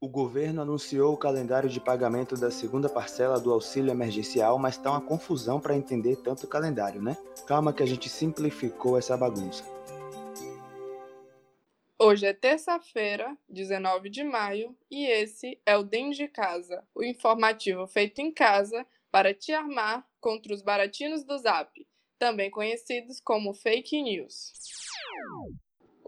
[0.00, 4.92] O governo anunciou o calendário de pagamento da segunda parcela do auxílio emergencial, mas tá
[4.92, 7.16] uma confusão para entender tanto o calendário, né?
[7.48, 9.64] Calma que a gente simplificou essa bagunça.
[11.98, 17.84] Hoje é terça-feira, 19 de maio, e esse é o Dentro de Casa, o informativo
[17.88, 21.72] feito em casa para te armar contra os baratinos do Zap,
[22.20, 24.52] também conhecidos como fake news.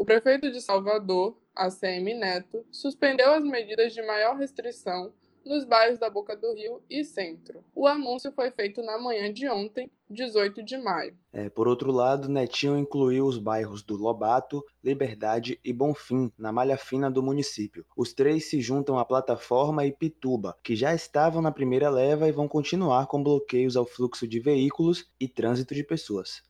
[0.01, 5.13] O prefeito de Salvador, ACM Neto, suspendeu as medidas de maior restrição
[5.45, 7.63] nos bairros da Boca do Rio e Centro.
[7.75, 11.15] O anúncio foi feito na manhã de ontem, 18 de maio.
[11.31, 16.79] É, por outro lado, Netinho incluiu os bairros do Lobato, Liberdade e Bonfim na malha
[16.79, 17.85] fina do município.
[17.95, 22.49] Os três se juntam à plataforma Ipituba, que já estavam na primeira leva e vão
[22.49, 26.43] continuar com bloqueios ao fluxo de veículos e trânsito de pessoas.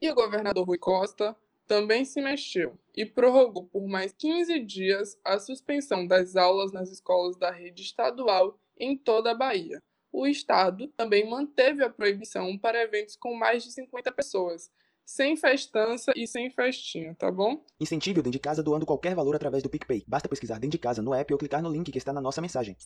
[0.00, 1.36] E o governador Rui Costa
[1.72, 7.34] também se mexeu e prorrogou por mais 15 dias a suspensão das aulas nas escolas
[7.34, 9.82] da rede estadual em toda a Bahia.
[10.12, 14.70] O Estado também manteve a proibição para eventos com mais de 50 pessoas,
[15.02, 17.64] sem festança e sem festinha, tá bom?
[17.80, 20.04] Incentive o Dentro de Casa doando qualquer valor através do PicPay.
[20.06, 22.42] Basta pesquisar Dentro de Casa no app ou clicar no link que está na nossa
[22.42, 22.76] mensagem.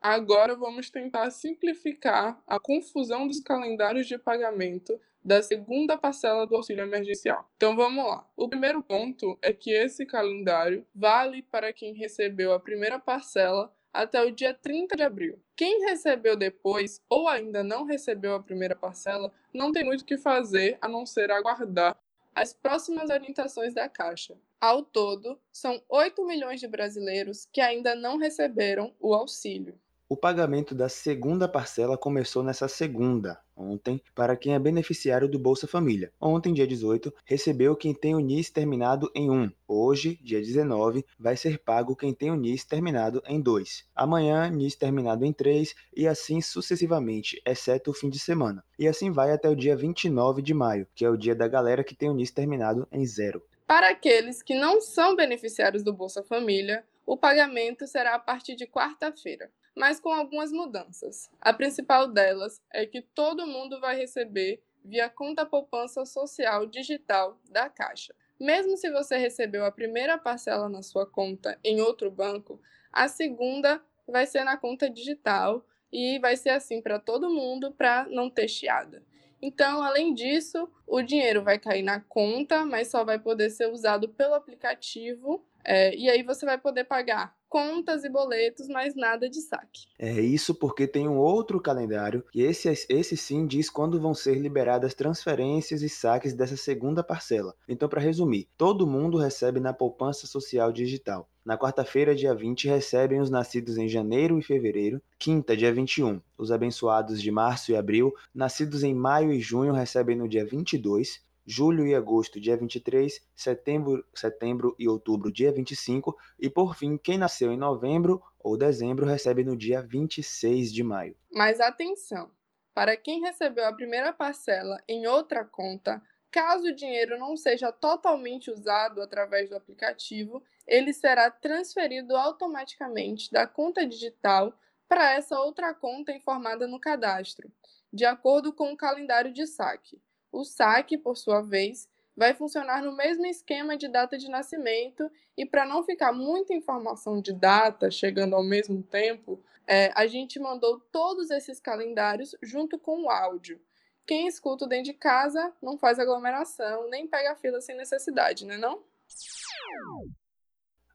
[0.00, 6.82] Agora vamos tentar simplificar a confusão dos calendários de pagamento da segunda parcela do auxílio
[6.84, 7.46] emergencial.
[7.56, 8.26] Então vamos lá.
[8.34, 14.24] O primeiro ponto é que esse calendário vale para quem recebeu a primeira parcela até
[14.24, 15.38] o dia 30 de abril.
[15.54, 20.16] Quem recebeu depois ou ainda não recebeu a primeira parcela não tem muito o que
[20.16, 21.94] fazer a não ser aguardar
[22.34, 24.34] as próximas orientações da Caixa.
[24.58, 29.78] Ao todo, são 8 milhões de brasileiros que ainda não receberam o auxílio.
[30.10, 35.68] O pagamento da segunda parcela começou nessa segunda, ontem, para quem é beneficiário do Bolsa
[35.68, 36.10] Família.
[36.18, 39.52] Ontem, dia 18, recebeu quem tem o NIS terminado em 1.
[39.68, 43.86] Hoje, dia 19, vai ser pago quem tem o NIS terminado em 2.
[43.94, 48.64] Amanhã, NIS terminado em 3 e assim sucessivamente, exceto o fim de semana.
[48.78, 51.84] E assim vai até o dia 29 de maio, que é o dia da galera
[51.84, 53.42] que tem o NIS terminado em 0.
[53.66, 58.66] Para aqueles que não são beneficiários do Bolsa Família, o pagamento será a partir de
[58.66, 61.30] quarta-feira mas com algumas mudanças.
[61.40, 67.68] A principal delas é que todo mundo vai receber via conta poupança social digital da
[67.70, 68.14] Caixa.
[68.40, 72.60] Mesmo se você recebeu a primeira parcela na sua conta em outro banco,
[72.92, 78.06] a segunda vai ser na conta digital e vai ser assim para todo mundo para
[78.10, 79.02] não ter chiada.
[79.40, 84.08] Então, além disso, o dinheiro vai cair na conta, mas só vai poder ser usado
[84.08, 85.44] pelo aplicativo.
[85.64, 89.86] É, e aí você vai poder pagar contas e boletos, mas nada de saque.
[89.98, 94.34] É isso porque tem um outro calendário e esse, esse sim diz quando vão ser
[94.34, 97.54] liberadas transferências e saques dessa segunda parcela.
[97.68, 101.28] Então, para resumir, todo mundo recebe na poupança social digital.
[101.44, 105.00] Na quarta-feira, dia 20, recebem os nascidos em janeiro e fevereiro.
[105.18, 108.12] Quinta, dia 21, os abençoados de março e abril.
[108.34, 114.04] Nascidos em maio e junho recebem no dia 22 julho e agosto, dia 23, setembro,
[114.14, 119.42] setembro e outubro, dia 25, e por fim, quem nasceu em novembro ou dezembro recebe
[119.42, 121.16] no dia 26 de maio.
[121.32, 122.30] Mas atenção!
[122.74, 128.50] Para quem recebeu a primeira parcela em outra conta, caso o dinheiro não seja totalmente
[128.50, 134.52] usado através do aplicativo, ele será transferido automaticamente da conta digital
[134.86, 137.50] para essa outra conta informada no cadastro,
[137.90, 139.98] de acordo com o calendário de saque.
[140.30, 145.46] O saque, por sua vez, vai funcionar no mesmo esquema de data de nascimento e
[145.46, 150.80] para não ficar muita informação de data chegando ao mesmo tempo, é, a gente mandou
[150.90, 153.60] todos esses calendários junto com o áudio.
[154.06, 158.82] Quem escuta dentro de casa não faz aglomeração, nem pega fila sem necessidade, né não?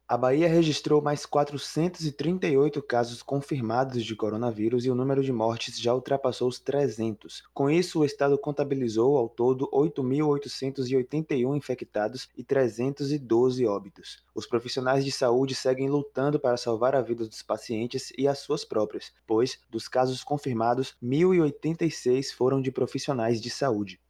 [0.06, 5.96] A Bahia registrou mais 438 casos confirmados de coronavírus e o número de mortes já
[5.96, 7.41] ultrapassou os 300.
[7.53, 14.22] Com isso, o estado contabilizou ao todo 8.881 infectados e 312 óbitos.
[14.36, 18.66] Os profissionais de saúde seguem lutando para salvar a vida dos pacientes e as suas
[18.66, 24.02] próprias, pois, dos casos confirmados, 1.086 foram de profissionais de saúde.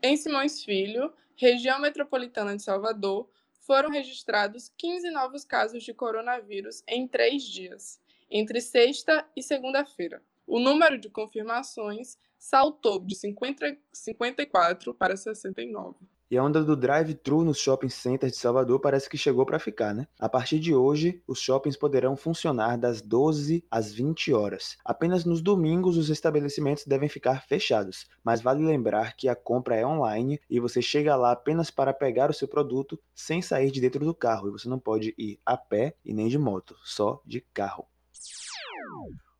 [0.00, 3.28] Em Simões Filho, região metropolitana de Salvador,
[3.68, 8.00] foram registrados 15 novos casos de coronavírus em três dias,
[8.30, 10.22] entre sexta e segunda-feira.
[10.46, 15.96] O número de confirmações saltou de 50, 54 para 69.
[16.30, 19.94] E a onda do drive-thru nos shopping centers de Salvador parece que chegou para ficar,
[19.94, 20.06] né?
[20.18, 24.76] A partir de hoje, os shoppings poderão funcionar das 12 às 20 horas.
[24.84, 29.86] Apenas nos domingos os estabelecimentos devem ficar fechados, mas vale lembrar que a compra é
[29.86, 34.04] online e você chega lá apenas para pegar o seu produto sem sair de dentro
[34.04, 37.40] do carro, e você não pode ir a pé e nem de moto, só de
[37.54, 37.86] carro.